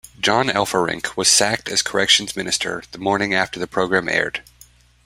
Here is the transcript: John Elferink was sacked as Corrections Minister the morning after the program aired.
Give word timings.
John 0.19 0.47
Elferink 0.47 1.15
was 1.15 1.27
sacked 1.27 1.69
as 1.69 1.83
Corrections 1.83 2.35
Minister 2.35 2.81
the 2.91 2.97
morning 2.97 3.35
after 3.35 3.59
the 3.59 3.67
program 3.67 4.09
aired. 4.09 4.41